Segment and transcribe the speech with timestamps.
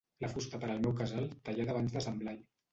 [0.23, 2.45] La fusta per al meu casal, tallada abans de Sant Blai.